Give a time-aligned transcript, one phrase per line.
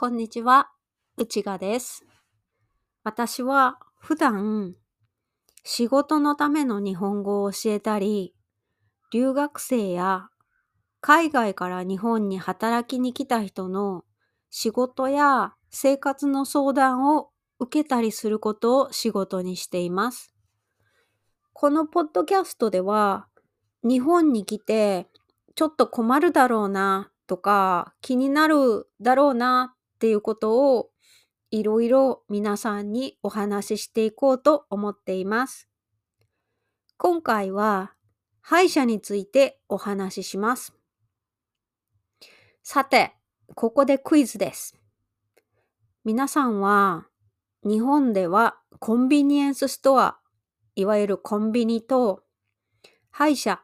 [0.00, 0.70] こんにちは、
[1.16, 2.06] 内賀です。
[3.02, 4.76] 私は普段
[5.64, 8.32] 仕事のための日本語を教えたり、
[9.12, 10.28] 留学生や
[11.00, 14.04] 海外から日本に働きに来た人の
[14.50, 20.32] 仕事や生活の相談を受けたりすることを仕事にしています。
[21.52, 23.26] このポッドキャストでは、
[23.82, 25.08] 日本に来て
[25.56, 30.90] ちょっと困るだろうなとか気になるだろうなっていうことを
[31.50, 35.68] いろいろ皆さんにお話ししていこうと思っています。
[36.96, 37.94] 今回は
[38.40, 40.72] 歯医者についてお話しします。
[42.62, 43.16] さて、
[43.56, 44.76] ここでクイズです。
[46.04, 47.08] 皆さんは
[47.64, 50.20] 日本ではコンビニエンスストア、
[50.76, 52.22] いわゆるコンビニと
[53.10, 53.60] 歯医者、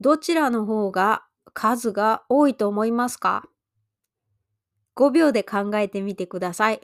[0.00, 3.48] どちらの方が数が多いと思いますか？
[4.96, 6.80] ?5 秒で考えてみてください。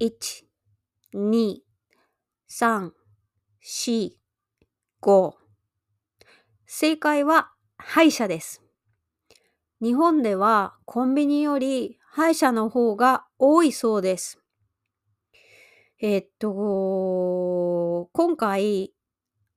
[0.00, 0.44] 1、
[1.14, 1.56] 2、
[2.50, 2.90] 3、
[3.62, 4.10] 4、
[5.00, 5.34] 5。
[6.66, 8.62] 正解は歯医者です。
[9.80, 14.40] 日本ではコンビニより歯医者の方が多いそうです。
[16.00, 18.92] えっと、今回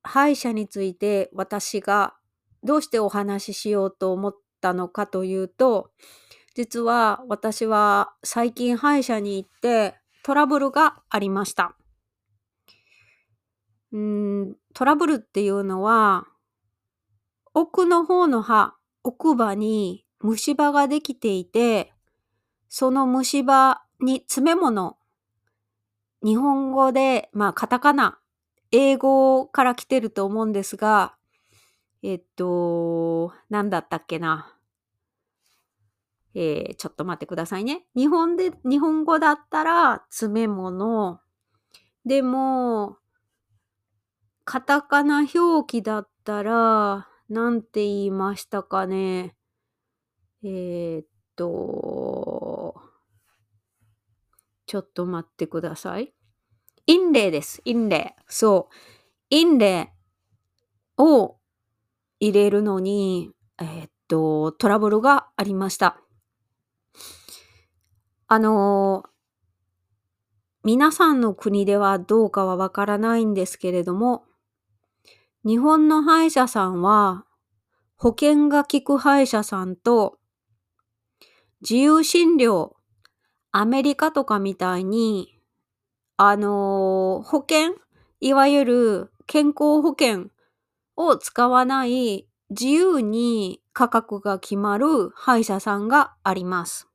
[0.04, 2.16] 歯医者について私が
[2.64, 5.92] どうしてお話ししようと思ったのかというと、
[6.58, 11.76] 実は私は最近歯医者に行ってトラブルがありました。
[13.92, 16.26] うんトラブルっていうのは、
[17.54, 21.94] 奥の方の歯、奥歯に虫歯ができていて、
[22.70, 24.98] その虫歯に詰め物、
[26.24, 28.18] 日本語で、まあ、カタカナ、
[28.72, 31.14] 英語から来てると思うんですが、
[32.02, 34.57] えっと、何だったっけな。
[36.34, 37.86] えー、ちょっと待ってくださいね。
[37.96, 41.20] 日本で、日本語だったら詰め物。
[42.06, 42.98] でも、
[44.46, 49.36] カタカナ表記だったら、なんて言いましたかね。
[50.44, 52.82] えー、っと、
[54.66, 56.14] ちょっと待ってください。
[56.86, 57.62] 印霊です。
[57.66, 58.16] 印霊。
[58.28, 58.76] そう。
[59.30, 59.92] 印霊
[60.98, 61.38] を
[62.20, 66.00] 入れるのに、えー、っと、トラブルがありました。
[68.30, 69.06] あの
[70.66, 74.26] 皆さんの国ではどうかはわからないんですけれども、
[75.46, 77.24] 日本の歯医者さんは、
[77.96, 80.18] 保険が効く歯医者さんと、
[81.62, 82.74] 自由診療、
[83.54, 85.40] アメリカとかみたいに、
[86.18, 87.76] あの保険、
[88.20, 90.32] いわゆる健康保険
[90.98, 96.90] を使わない自由に価格が決まる歯医者さんがあります。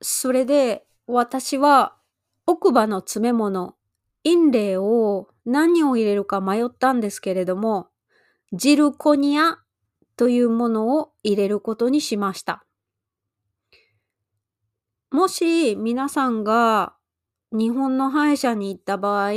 [0.00, 1.96] それで私は
[2.46, 3.74] 奥歯の詰め物、
[4.24, 7.88] 印霊を何を入れるか迷ったんですけれども、
[8.52, 9.58] ジルコニア
[10.16, 12.64] というものを入れることにしました。
[15.10, 16.94] もし皆さんが
[17.50, 19.32] 日本の歯医者に行った場合、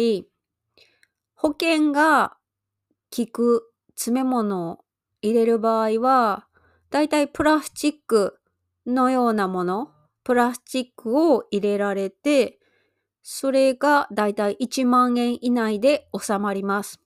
[1.36, 2.38] 保険が
[3.16, 4.80] 効く詰め物を
[5.22, 6.48] 入れる場合は、
[6.90, 8.40] だいたいプラスチック
[8.86, 9.92] のようなもの、
[10.24, 12.60] プラスチックを入れられて、
[13.24, 17.02] それがだいたい1万円以内で収まります。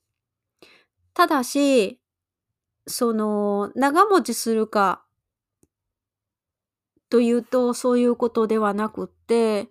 [1.14, 2.00] ただし、
[2.86, 5.04] その、長持ちするか
[7.10, 9.68] というと、そういうことではなくって、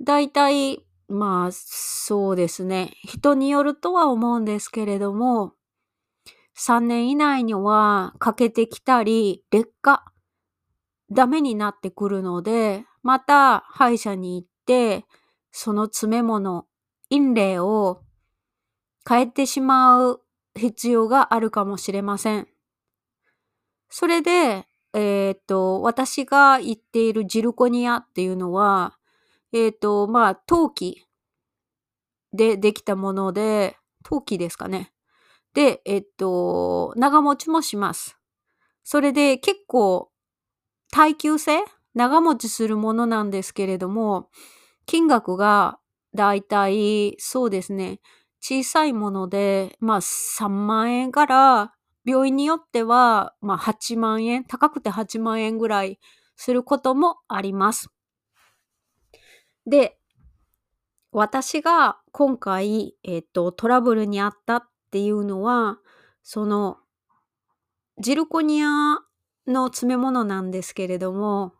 [0.00, 2.92] だいたい、まあ、そうですね。
[3.04, 5.54] 人によるとは思うんですけれども、
[6.56, 10.04] 3年以内には欠けてきたり、劣化、
[11.10, 15.04] ダメになってくるので、また歯医者に行って、
[15.52, 16.66] その詰め物、
[17.10, 18.02] 印霊を
[19.08, 20.20] 変えてしまう
[20.56, 22.48] 必要があるかもしれません。
[23.88, 28.98] それで、えっ、と、私が言っているジルコニアっていうのは、
[29.52, 31.06] えっ、と、まあ、陶器
[32.32, 34.92] でできたもので、陶器ですかね。
[35.54, 38.18] で、えっ、と、長持ちもします。
[38.82, 40.10] それで結構
[40.92, 41.64] 耐久性？
[41.94, 44.28] 長持ちするものなんですけれども、
[44.84, 45.78] 金額が
[46.14, 48.00] だいたいそうですね、
[48.40, 51.72] 小さいもので、まあ3万円から
[52.04, 55.98] 病院によっては、まあ8万円、高くて8万円ぐらい
[56.36, 57.88] することもあります。
[59.66, 59.98] で、
[61.12, 65.78] 私が今回、えっ、と、トラブルにあったっていうのは、
[66.22, 66.76] その、
[67.98, 68.98] ジルコニア
[69.46, 71.54] の詰め物なんですけれども、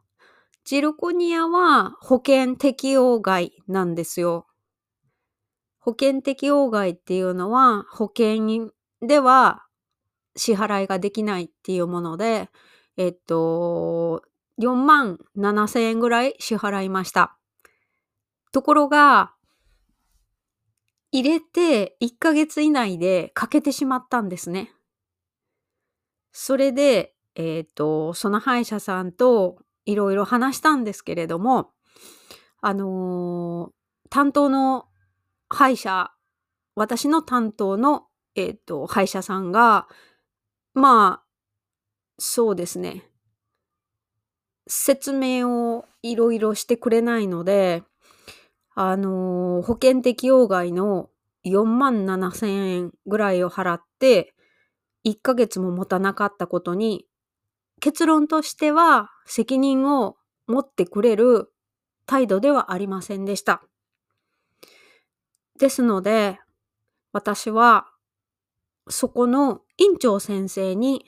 [0.65, 4.47] ジルコニアは保険適用外なんですよ。
[5.79, 9.67] 保険適用外っていうのは保険では
[10.35, 12.51] 支払いができないっていうもので、
[12.97, 14.23] えっと、
[14.61, 17.37] 4万7千円ぐらい支払いました。
[18.53, 19.35] ところが、
[21.13, 24.73] 入れて1ヶ月以内で欠けてしまったんですね。
[26.33, 31.71] それで、えっ、ー、と、その歯医者さんといろいろ話したんですけれども、
[32.61, 34.87] あのー、担当の
[35.49, 36.11] 歯医者、
[36.75, 39.87] 私の担当の、えっ、ー、と、歯医者さんが、
[40.75, 41.27] まあ、
[42.19, 43.05] そうですね。
[44.67, 47.83] 説明をいろいろしてくれないので、
[48.75, 51.11] あのー、保険適用外の
[51.45, 54.35] 4万7千円ぐらいを払って、
[55.07, 57.07] 1ヶ月も持たなかったことに、
[57.81, 61.53] 結論としては責任を持ってくれる
[62.07, 63.63] 態度ではありませんでした。
[65.59, 66.39] ですので、
[67.13, 67.87] 私は
[68.89, 71.05] そこの院長先生に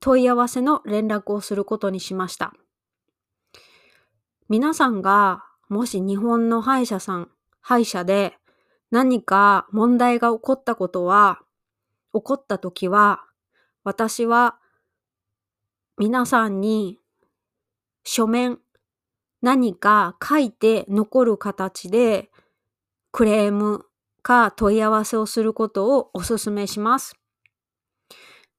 [0.00, 2.52] 問い合わせの連絡をすることにしました。
[4.48, 7.30] 皆さんがもし日本の歯医者さん、
[7.60, 8.36] 歯医者で
[8.90, 11.40] 何か問題が起こったことは、
[12.12, 13.24] 起こった時は、
[13.84, 14.56] 私は
[15.98, 16.98] 皆さんに
[18.02, 18.58] 書面、
[19.42, 22.30] 何か書いて残る形で
[23.12, 23.84] クレーム
[24.22, 27.14] か問い合わせをすることをお勧めします。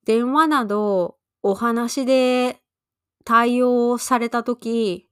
[0.06, 2.62] 電話などお話で
[3.24, 5.10] 対応されたとき、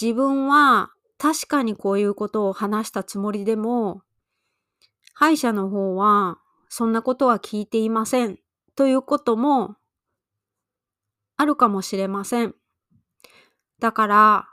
[0.00, 4.00] 自分は確かにこういうことを話したつもりでも、
[5.12, 6.38] 歯医者の方は
[6.70, 8.38] そんなことは聞いていません
[8.76, 9.76] ということも
[11.36, 12.54] あるかもしれません。
[13.78, 14.48] だから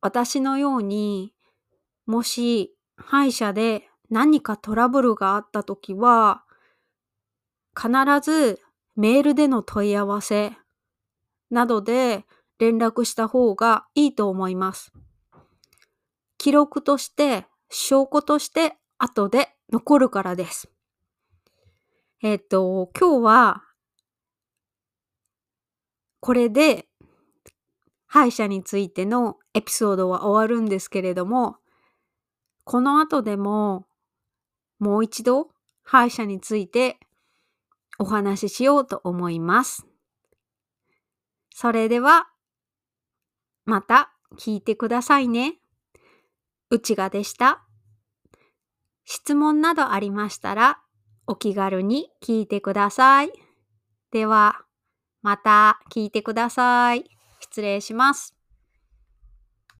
[0.00, 1.34] 私のように
[2.06, 6.44] もし歯医者で何かトラブルがあったときは
[7.76, 7.90] 必
[8.22, 8.60] ず
[8.96, 10.52] メールでの問い合わせ
[11.50, 12.24] などで
[12.58, 14.92] 連絡した方がいいと思います。
[16.38, 20.70] 記録として、証拠として後で残るからです。
[22.22, 23.62] えっ、と、今日は
[26.20, 26.86] これで
[28.06, 31.56] 歯医者についてのエピソードは終わるんですけれども、
[32.64, 33.86] この後でも
[34.78, 35.50] もう一度
[35.82, 36.98] 歯医者について
[37.98, 39.86] お話ししようと思います。
[41.50, 42.28] それでは、
[43.64, 45.58] また聞いてくださいね。
[46.70, 47.64] うちがでした。
[49.04, 50.83] 質問などありましたら、
[51.26, 53.32] お気軽に聞いてください。
[54.12, 54.64] では、
[55.22, 57.04] また聞いてください。
[57.40, 58.33] 失礼します。